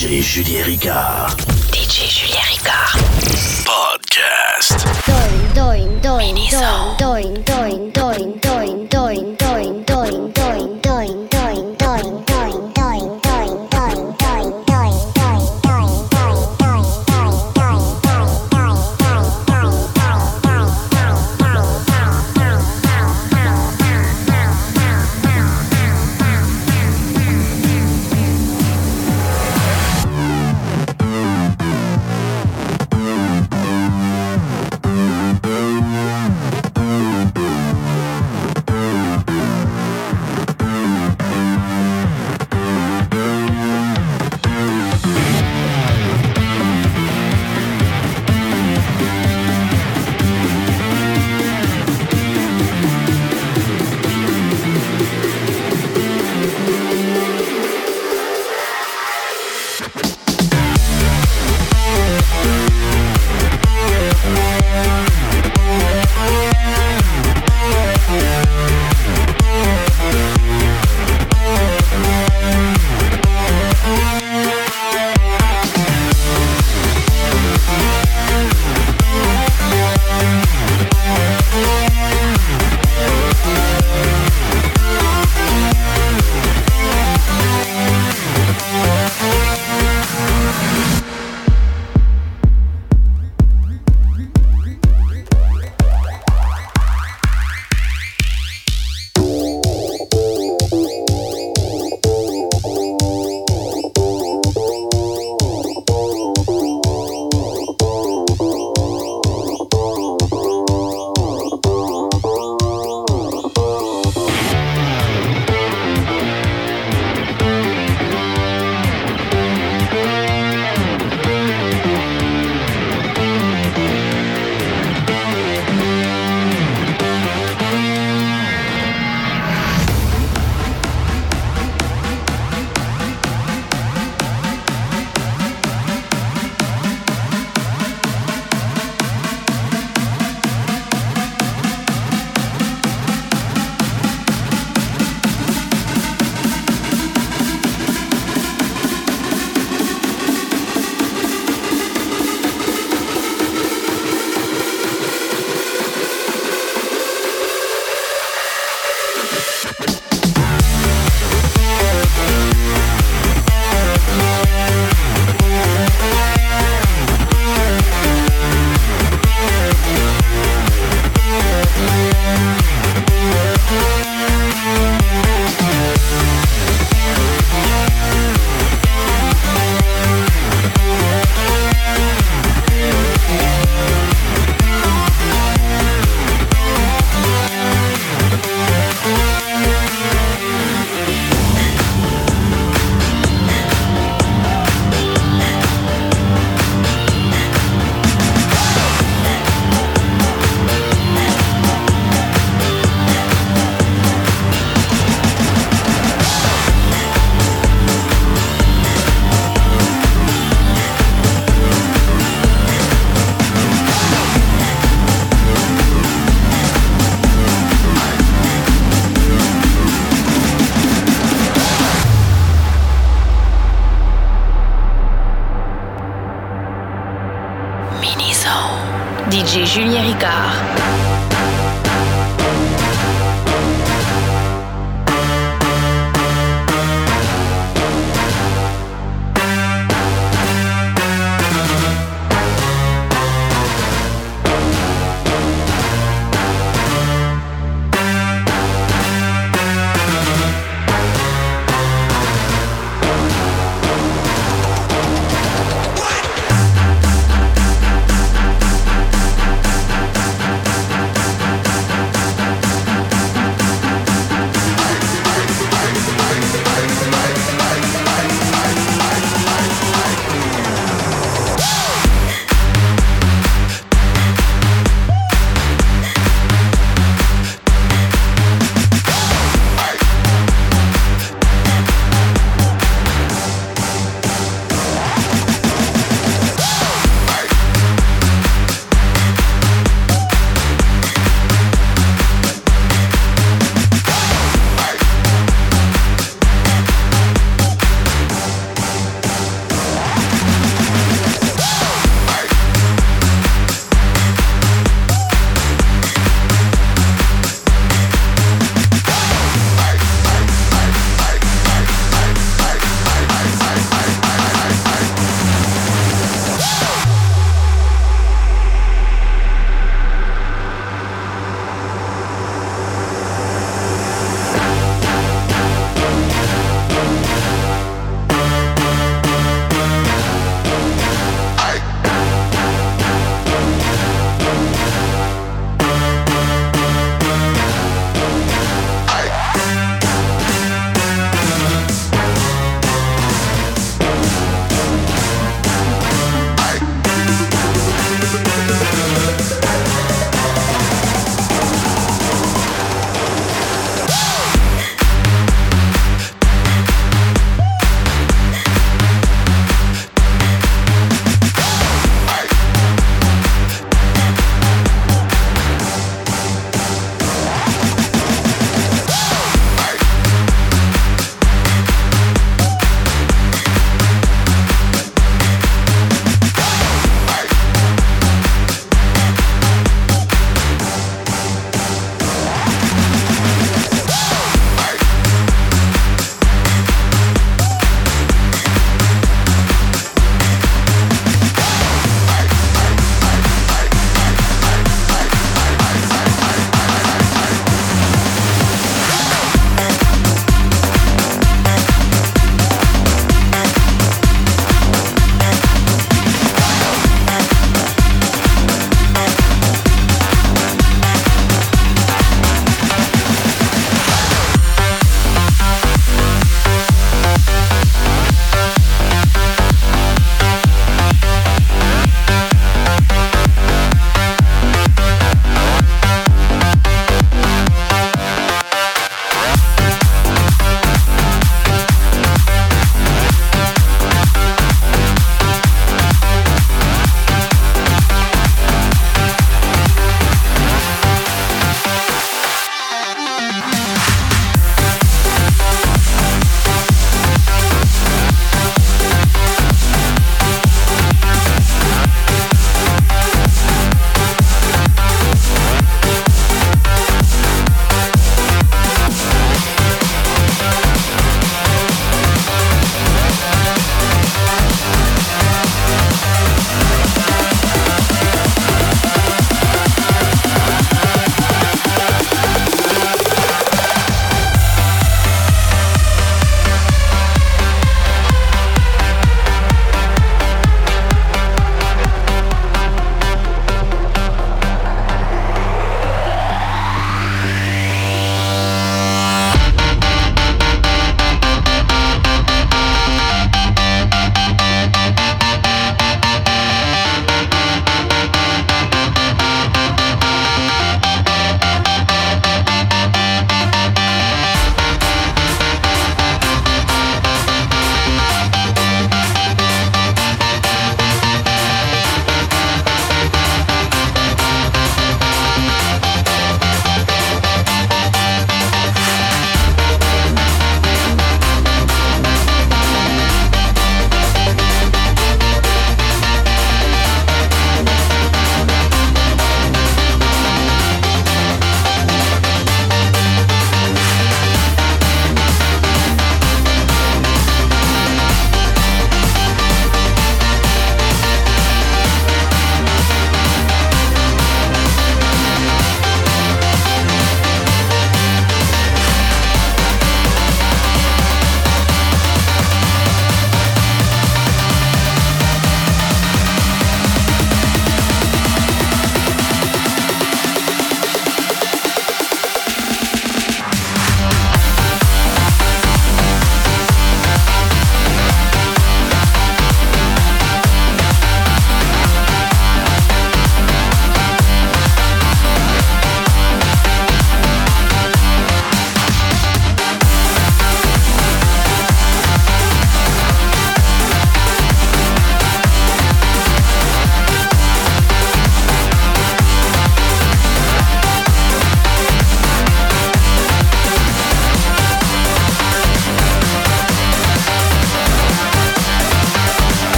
DJ 0.00 0.22
Julien 0.22 0.64
Ricard. 0.64 1.36
DJ 1.72 2.08
Julien 2.08 2.40
Ricard. 2.48 2.96
Podcast. 3.68 4.80
Doin, 5.04 5.52
doing 5.52 6.00
doing 6.00 6.36
doing 6.48 6.96
doing 6.96 7.42
doing 7.44 7.90
doin. 7.92 8.29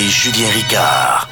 Julien 0.00 0.48
Ricard. 0.48 1.28